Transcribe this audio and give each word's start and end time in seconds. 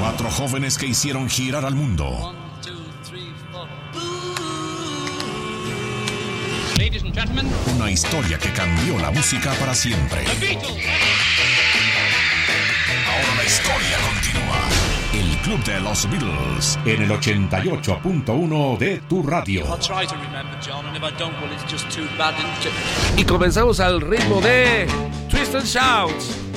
Cuatro 0.00 0.30
jóvenes 0.30 0.76
que 0.76 0.86
hicieron 0.86 1.28
girar 1.28 1.64
al 1.64 1.76
mundo. 1.76 2.34
Ladies 6.76 7.04
and 7.04 7.14
gentlemen. 7.14 7.46
Una 7.76 7.90
historia 7.90 8.36
que 8.38 8.52
cambió 8.52 8.98
la 8.98 9.12
música 9.12 9.52
para 9.54 9.74
siempre. 9.74 10.24
Ahora 13.06 13.34
la 13.36 13.44
historia 13.44 13.98
continúa. 14.10 14.58
El 15.14 15.36
Club 15.42 15.64
de 15.64 15.80
los 15.80 16.10
Beatles 16.10 16.78
en 16.84 17.02
el 17.02 17.10
88.1 17.10 18.78
de 18.78 18.98
tu 19.08 19.22
radio. 19.22 19.64
Y 23.16 23.24
comenzamos 23.24 23.78
al 23.78 24.00
ritmo 24.00 24.40
de 24.40 24.88
Twist 25.28 25.54
and 25.54 25.64
Shout. 25.64 26.47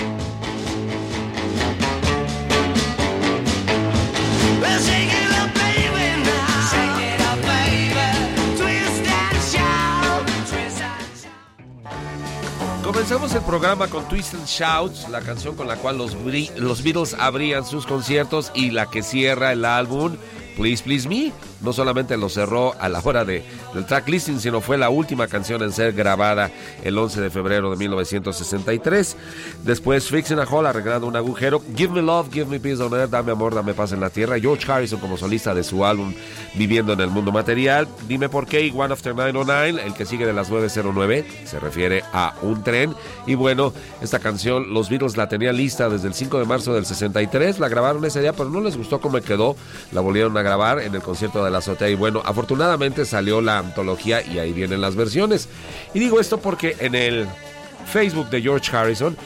Comenzamos 13.11 13.43
el 13.43 13.45
programa 13.45 13.87
con 13.89 14.07
Twist 14.07 14.35
and 14.35 14.45
Shouts, 14.45 15.09
la 15.09 15.19
canción 15.19 15.57
con 15.57 15.67
la 15.67 15.75
cual 15.75 15.97
los, 15.97 16.15
los 16.55 16.81
Beatles 16.81 17.13
abrían 17.13 17.65
sus 17.65 17.85
conciertos 17.85 18.53
y 18.55 18.71
la 18.71 18.89
que 18.89 19.03
cierra 19.03 19.51
el 19.51 19.65
álbum 19.65 20.15
Please 20.57 20.83
Please 20.83 21.07
Me. 21.07 21.31
No 21.61 21.73
solamente 21.73 22.17
lo 22.17 22.29
cerró 22.29 22.73
a 22.79 22.89
la 22.89 22.99
hora 23.03 23.23
de, 23.23 23.43
del 23.73 23.85
track 23.85 24.09
listing, 24.09 24.39
sino 24.39 24.61
fue 24.61 24.77
la 24.77 24.89
última 24.89 25.27
canción 25.27 25.61
en 25.61 25.71
ser 25.71 25.93
grabada 25.93 26.49
el 26.83 26.97
11 26.97 27.21
de 27.21 27.29
febrero 27.29 27.69
de 27.71 27.77
1963. 27.77 29.17
Después 29.63 30.07
Fixing 30.07 30.39
a 30.39 30.43
Hole 30.43 30.69
arreglando 30.69 31.07
un 31.07 31.15
agujero. 31.15 31.61
Give 31.75 31.93
Me 31.93 32.01
Love, 32.01 32.31
Give 32.31 32.45
Me 32.45 32.59
Peace 32.59 32.81
on 32.81 32.93
Earth, 32.93 33.11
Dame 33.11 33.31
Amor, 33.31 33.53
Dame 33.53 33.73
Paz 33.73 33.91
en 33.91 33.99
la 33.99 34.09
Tierra. 34.09 34.39
George 34.39 34.69
Harrison 34.71 34.99
como 34.99 35.17
solista 35.17 35.53
de 35.53 35.63
su 35.63 35.85
álbum 35.85 36.13
Viviendo 36.55 36.93
en 36.93 36.99
el 37.01 37.09
Mundo 37.09 37.31
Material. 37.31 37.87
Dime 38.07 38.27
por 38.27 38.47
qué, 38.47 38.71
One 38.75 38.93
After 38.93 39.15
909, 39.15 39.83
el 39.85 39.93
que 39.93 40.05
sigue 40.05 40.25
de 40.25 40.33
las 40.33 40.49
909, 40.49 41.25
se 41.45 41.59
refiere 41.59 42.03
a 42.11 42.33
un 42.41 42.63
tren. 42.63 42.93
Y 43.27 43.35
bueno, 43.35 43.73
esta 44.01 44.19
canción 44.19 44.73
los 44.73 44.89
Beatles 44.89 45.15
la 45.15 45.29
tenían 45.29 45.55
lista 45.55 45.89
desde 45.89 46.07
el 46.07 46.13
5 46.13 46.39
de 46.39 46.45
marzo 46.45 46.73
del 46.73 46.85
63. 46.85 47.59
La 47.59 47.69
grabaron 47.69 48.03
ese 48.05 48.21
día, 48.21 48.33
pero 48.33 48.49
no 48.49 48.61
les 48.61 48.77
gustó 48.77 48.99
cómo 48.99 49.21
quedó. 49.21 49.55
La 49.91 50.01
volvieron 50.01 50.35
a 50.37 50.40
grabar 50.41 50.79
en 50.79 50.95
el 50.95 51.01
concierto 51.01 51.43
de 51.43 51.51
la 51.51 51.59
azotea. 51.59 51.89
Y 51.89 51.95
bueno, 51.95 52.21
afortunadamente 52.25 53.05
salió 53.05 53.41
la 53.41 53.59
antología 53.59 54.21
y 54.21 54.39
ahí 54.39 54.53
vienen 54.53 54.81
las 54.81 54.95
versiones. 54.95 55.49
Y 55.93 55.99
digo 55.99 56.19
esto 56.19 56.39
porque 56.39 56.75
en 56.79 56.95
el 56.95 57.27
Facebook 57.85 58.29
de 58.29 58.41
George 58.41 58.75
Harrison 58.75 59.17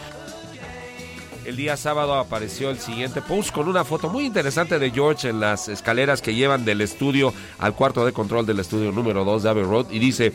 el 1.45 1.55
día 1.55 1.77
sábado 1.77 2.15
apareció 2.15 2.71
el 2.71 2.79
siguiente 2.79 3.21
post 3.21 3.51
con 3.51 3.67
una 3.67 3.83
foto 3.85 4.09
muy 4.09 4.25
interesante 4.25 4.79
de 4.79 4.89
George 4.89 5.29
en 5.29 5.39
las 5.39 5.67
escaleras 5.67 6.21
que 6.21 6.33
llevan 6.33 6.65
del 6.65 6.81
estudio 6.81 7.33
al 7.59 7.75
cuarto 7.75 8.03
de 8.03 8.13
control 8.13 8.47
del 8.47 8.59
estudio 8.59 8.91
número 8.91 9.23
2 9.23 9.43
de 9.43 9.49
Abbey 9.49 9.63
Road 9.63 9.85
y 9.91 9.99
dice, 9.99 10.33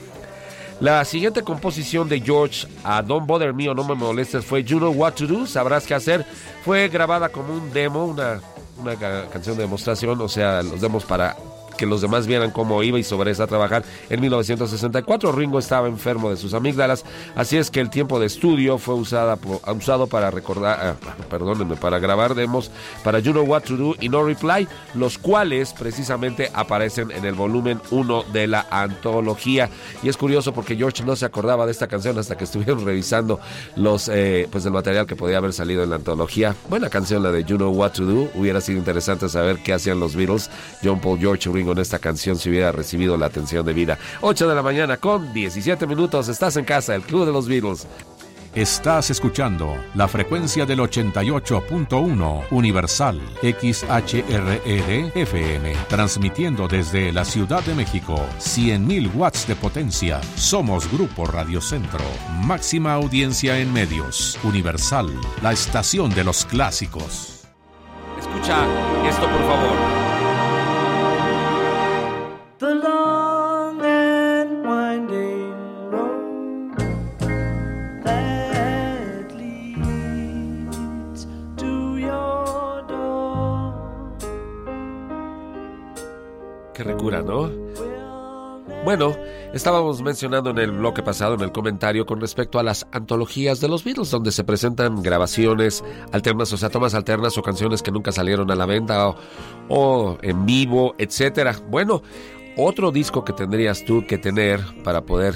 la 0.79 1.05
siguiente 1.05 1.43
composición 1.43 2.09
de 2.09 2.21
George 2.21 2.67
a 2.85 3.03
Don't 3.03 3.27
Bother 3.27 3.53
Me 3.53 3.69
o 3.69 3.75
No 3.75 3.85
Me 3.85 3.95
Molestes 3.95 4.45
fue 4.45 4.63
You 4.63 4.79
Know 4.79 4.93
What 4.93 5.15
to 5.15 5.27
Do, 5.27 5.47
Sabrás 5.47 5.85
Qué 5.85 5.95
Hacer, 5.95 6.25
fue 6.65 6.89
grabada 6.89 7.29
como 7.29 7.55
un 7.55 7.73
demo, 7.73 8.05
una, 8.05 8.41
una 8.81 8.97
canción 8.97 9.57
de 9.57 9.63
demostración, 9.63 10.21
o 10.21 10.29
sea, 10.29 10.63
los 10.63 10.81
demos 10.81 11.05
para 11.05 11.37
que 11.81 11.87
los 11.87 12.03
demás 12.03 12.27
vieran 12.27 12.51
cómo 12.51 12.83
iba 12.83 12.99
y 12.99 13.03
sobre 13.03 13.31
esa 13.31 13.47
trabajar. 13.47 13.85
En 14.11 14.21
1964 14.21 15.33
Ringo 15.33 15.59
estaba 15.59 15.89
enfermo 15.89 16.29
de 16.29 16.37
sus 16.37 16.53
amígdalas, 16.53 17.07
así 17.35 17.57
es 17.57 17.71
que 17.71 17.81
el 17.81 17.89
tiempo 17.89 18.21
de 18.21 18.27
estudio 18.27 18.77
fue 18.77 18.97
usada, 18.97 19.39
usado 19.75 20.07
para 20.07 20.31
recordar, 20.31 20.79
ah, 20.79 21.25
perdónenme, 21.31 21.77
para 21.77 21.99
grabar 21.99 22.35
demos 22.35 22.71
para 23.03 23.19
You 23.19 23.33
Know 23.33 23.47
What 23.47 23.63
to 23.63 23.77
Do 23.79 23.95
y 23.99 24.11
No 24.11 24.23
Reply, 24.23 24.69
los 24.93 25.17
cuales 25.17 25.73
precisamente 25.73 26.51
aparecen 26.53 27.11
en 27.13 27.25
el 27.25 27.33
volumen 27.33 27.81
1 27.91 28.25
de 28.31 28.47
la 28.47 28.67
antología. 28.71 29.71
Y 30.03 30.11
es 30.11 30.19
curioso 30.19 30.53
porque 30.53 30.77
George 30.77 31.03
no 31.03 31.17
se 31.17 31.25
acordaba 31.25 31.65
de 31.65 31.73
esta 31.73 31.87
canción 31.87 32.19
hasta 32.19 32.37
que 32.37 32.45
estuvieron 32.45 32.85
revisando 32.85 33.41
los, 33.75 34.11
eh, 34.13 34.47
pues 34.53 34.67
el 34.67 34.73
material 34.73 35.07
que 35.07 35.17
podía 35.17 35.39
haber 35.39 35.55
salido 35.55 35.83
en 35.83 35.89
la 35.89 35.97
antología. 35.97 36.55
Buena 36.69 36.91
canción 36.91 37.23
la 37.23 37.33
de 37.33 37.43
You 37.43 37.57
Know 37.57 37.73
What 37.73 37.93
to 37.93 38.05
Do. 38.05 38.31
Hubiera 38.35 38.61
sido 38.61 38.79
interesante 38.79 39.31
saber 39.31 39.63
qué 39.63 39.73
hacían 39.73 39.99
los 39.99 40.15
Beatles, 40.15 40.51
John 40.85 41.01
Paul, 41.01 41.19
George, 41.19 41.49
Ringo 41.51 41.70
con 41.71 41.79
esta 41.79 42.01
canción 42.01 42.37
si 42.37 42.51
hubiera 42.51 42.73
recibido 42.73 43.17
la 43.17 43.27
atención 43.27 43.65
de 43.65 43.73
vida. 43.73 43.97
8 44.23 44.49
de 44.49 44.55
la 44.57 44.63
mañana 44.63 44.97
con 44.97 45.33
17 45.33 45.87
minutos. 45.87 46.27
Estás 46.27 46.57
en 46.57 46.65
casa, 46.65 46.97
el 46.97 47.03
Club 47.03 47.27
de 47.27 47.33
los 47.33 47.47
Beatles. 47.47 47.87
Estás 48.57 49.09
escuchando 49.11 49.77
la 49.95 50.09
frecuencia 50.09 50.67
del 50.67 50.81
88.1 50.81 52.47
Universal 52.51 53.21
XHRR 53.41 55.13
FM, 55.15 55.77
transmitiendo 55.89 56.67
desde 56.67 57.13
la 57.13 57.25
Ciudad 57.25 57.63
de 57.63 57.77
México 57.77 58.17
100.000 58.41 59.15
watts 59.15 59.47
de 59.47 59.55
potencia. 59.55 60.21
Somos 60.35 60.91
Grupo 60.91 61.25
Radio 61.25 61.61
Centro, 61.61 62.05
máxima 62.41 62.95
audiencia 62.95 63.61
en 63.61 63.73
medios. 63.73 64.37
Universal, 64.43 65.09
la 65.41 65.53
estación 65.53 66.11
de 66.11 66.25
los 66.25 66.45
clásicos. 66.45 67.45
Escucha 68.19 68.67
esto, 69.09 69.29
por 69.29 69.41
favor. 69.47 70.00
Qué 86.83 86.95
¿no? 86.95 87.51
Bueno, 88.87 89.15
estábamos 89.53 90.01
mencionando 90.01 90.49
en 90.49 90.57
el 90.57 90.71
bloque 90.71 91.03
pasado, 91.03 91.35
en 91.35 91.43
el 91.43 91.53
comentario, 91.53 92.07
con 92.07 92.23
respecto 92.23 92.59
a 92.59 92.63
las 92.63 92.87
antologías 92.93 93.61
de 93.61 93.69
los 93.69 93.85
Beatles, 93.85 94.11
donde 94.11 94.33
se 94.33 94.45
presentan 94.45 95.03
grabaciones 95.03 95.85
alternas, 96.13 96.51
o 96.55 96.57
sea, 96.57 96.71
tomas 96.71 96.95
alternas 96.95 97.37
o 97.37 97.43
canciones 97.43 97.83
que 97.83 97.91
nunca 97.91 98.13
salieron 98.13 98.51
a 98.51 98.55
la 98.55 98.65
venta 98.65 99.09
o, 99.09 99.17
o 99.69 100.19
en 100.23 100.47
vivo, 100.47 100.95
etcétera. 100.97 101.55
Bueno, 101.69 102.03
otro 102.57 102.91
disco 102.91 103.25
que 103.25 103.35
tendrías 103.35 103.85
tú 103.85 104.07
que 104.07 104.17
tener 104.17 104.61
para 104.83 105.03
poder 105.03 105.35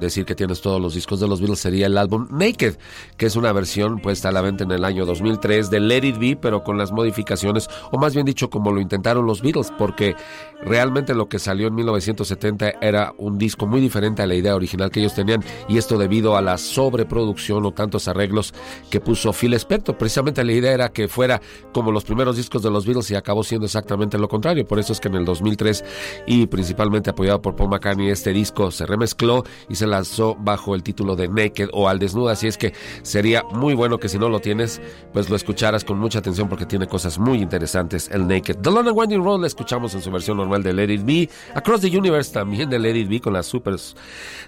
decir 0.00 0.24
que 0.24 0.34
tienes 0.34 0.60
todos 0.60 0.80
los 0.80 0.94
discos 0.94 1.20
de 1.20 1.28
los 1.28 1.40
Beatles 1.40 1.60
sería 1.60 1.86
el 1.86 1.98
álbum 1.98 2.28
Naked, 2.30 2.76
que 3.16 3.26
es 3.26 3.36
una 3.36 3.52
versión 3.52 3.98
puesta 4.00 4.28
a 4.28 4.32
la 4.32 4.40
venta 4.40 4.64
en 4.64 4.70
el 4.72 4.84
año 4.84 5.06
2003 5.06 5.70
de 5.70 5.80
Let 5.80 6.06
It 6.06 6.18
Be, 6.18 6.36
pero 6.36 6.62
con 6.62 6.78
las 6.78 6.92
modificaciones, 6.92 7.68
o 7.90 7.98
más 7.98 8.14
bien 8.14 8.26
dicho, 8.26 8.50
como 8.50 8.72
lo 8.72 8.80
intentaron 8.80 9.26
los 9.26 9.42
Beatles, 9.42 9.72
porque 9.76 10.14
realmente 10.62 11.14
lo 11.14 11.28
que 11.28 11.38
salió 11.38 11.68
en 11.68 11.74
1970 11.74 12.74
era 12.80 13.12
un 13.18 13.38
disco 13.38 13.66
muy 13.66 13.80
diferente 13.80 14.22
a 14.22 14.26
la 14.26 14.34
idea 14.34 14.54
original 14.54 14.90
que 14.90 15.00
ellos 15.00 15.14
tenían, 15.14 15.42
y 15.68 15.78
esto 15.78 15.98
debido 15.98 16.36
a 16.36 16.42
la 16.42 16.58
sobreproducción 16.58 17.64
o 17.64 17.72
tantos 17.72 18.08
arreglos 18.08 18.54
que 18.90 19.00
puso 19.00 19.32
Phil 19.32 19.54
Spector. 19.54 19.96
Precisamente 19.96 20.44
la 20.44 20.52
idea 20.52 20.72
era 20.72 20.88
que 20.90 21.08
fuera 21.08 21.40
como 21.72 21.92
los 21.92 22.04
primeros 22.04 22.36
discos 22.36 22.62
de 22.62 22.70
los 22.70 22.86
Beatles 22.86 23.10
y 23.10 23.14
acabó 23.14 23.44
siendo 23.44 23.66
exactamente 23.66 24.18
lo 24.18 24.28
contrario. 24.28 24.66
Por 24.66 24.78
eso 24.78 24.92
es 24.92 25.00
que 25.00 25.08
en 25.08 25.14
el 25.16 25.24
2003 25.24 25.84
y 26.26 26.46
principalmente 26.46 27.10
apoyado 27.10 27.40
por 27.42 27.56
Paul 27.56 27.70
McCartney, 27.70 28.10
este 28.10 28.32
disco 28.32 28.70
se 28.70 28.86
remezcló 28.86 29.44
y 29.68 29.74
se 29.74 29.85
lanzó 29.86 30.36
bajo 30.38 30.74
el 30.74 30.82
título 30.82 31.16
de 31.16 31.28
Naked 31.28 31.68
o 31.72 31.88
Al 31.88 31.98
Desnudo, 31.98 32.28
así 32.28 32.46
es 32.46 32.58
que 32.58 32.72
sería 33.02 33.42
muy 33.44 33.74
bueno 33.74 33.98
que 33.98 34.08
si 34.08 34.18
no 34.18 34.28
lo 34.28 34.40
tienes, 34.40 34.80
pues 35.12 35.30
lo 35.30 35.36
escucharas 35.36 35.84
con 35.84 35.98
mucha 35.98 36.18
atención 36.18 36.48
porque 36.48 36.66
tiene 36.66 36.86
cosas 36.86 37.18
muy 37.18 37.38
interesantes 37.38 38.10
el 38.12 38.26
Naked. 38.26 38.56
The 38.62 38.70
London 38.70 38.94
Winding 38.96 39.24
Road 39.24 39.40
la 39.40 39.46
escuchamos 39.46 39.94
en 39.94 40.02
su 40.02 40.10
versión 40.10 40.36
normal 40.36 40.62
de 40.62 40.72
Let 40.72 40.92
It 40.92 41.04
Be, 41.04 41.28
Across 41.54 41.82
the 41.82 41.98
Universe 41.98 42.32
también 42.32 42.70
de 42.70 42.78
Let 42.78 42.96
It 42.96 43.08
Be 43.08 43.20
con 43.20 43.32
la 43.32 43.42
super 43.42 43.76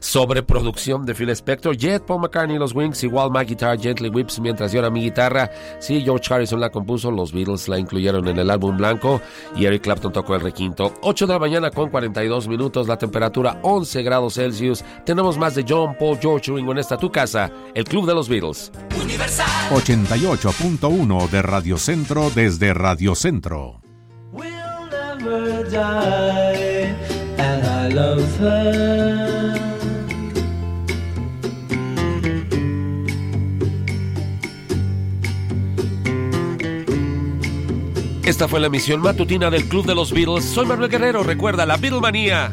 sobreproducción 0.01 1.05
de 1.05 1.15
Phil 1.15 1.31
Spector, 1.31 1.77
Jet, 1.77 2.05
Paul 2.05 2.21
McCartney, 2.21 2.59
Los 2.59 2.75
Wings, 2.75 3.03
igual 3.05 3.31
My 3.31 3.45
Guitar, 3.45 3.79
Gently 3.79 4.09
Whips, 4.09 4.41
mientras 4.41 4.73
era 4.75 4.91
mi 4.91 5.03
guitarra, 5.03 5.51
sí, 5.81 6.01
George 6.03 6.33
Harrison 6.33 6.61
la 6.61 6.71
compuso, 6.71 7.11
los 7.11 7.33
Beatles 7.33 7.69
la 7.69 7.79
incluyeron 7.79 8.27
en 8.29 8.39
el 8.39 8.51
álbum 8.51 8.77
blanco 8.77 9.21
y 9.57 9.67
Eric 9.67 9.83
Clapton 9.83 10.13
tocó 10.13 10.35
el 10.35 10.41
requinto. 10.41 10.93
8 11.03 11.27
de 11.27 11.33
la 11.33 11.39
mañana 11.39 11.71
con 11.71 11.91
42 11.91 12.49
minutos, 12.49 12.89
la 12.89 12.99
temperatura 12.99 13.59
11 13.63 14.03
grados 14.03 14.35
Celsius, 14.35 14.85
tenemos 15.05 15.28
Más 15.37 15.55
de 15.55 15.65
John, 15.69 15.97
Paul, 15.99 16.19
George, 16.21 16.53
Ringo 16.53 16.73
en 16.73 16.79
esta 16.79 16.97
tu 16.97 17.11
casa, 17.11 17.51
el 17.75 17.85
Club 17.85 18.07
de 18.07 18.15
los 18.15 18.29
Beatles. 18.29 18.73
88.1 19.71 21.29
de 21.29 21.43
Radio 21.43 21.77
Centro 21.77 22.31
desde 22.31 22.73
Radio 22.73 23.15
Centro. 23.15 23.83
We'll 24.33 24.51
never 24.91 25.69
die, 25.69 26.95
and 27.39 27.65
I 27.67 27.93
love 27.93 28.25
her. 28.41 29.59
Esta 38.25 38.47
fue 38.47 38.61
la 38.61 38.67
emisión 38.67 39.01
matutina 39.01 39.51
del 39.51 39.65
Club 39.65 39.87
de 39.87 39.95
los 39.95 40.13
Beatles. 40.13 40.45
Soy 40.45 40.67
Manuel 40.67 40.91
Guerrero. 40.91 41.23
Recuerda, 41.23 41.65
la 41.65 41.79
Beatlemanía 41.79 42.53